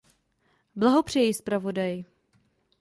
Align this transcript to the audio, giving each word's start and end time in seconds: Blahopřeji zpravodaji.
Blahopřeji 0.75 1.33
zpravodaji. 1.33 2.05